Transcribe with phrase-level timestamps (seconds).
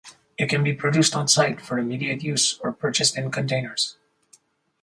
[0.35, 3.97] It can be produced on site for immediate use or purchased in containers.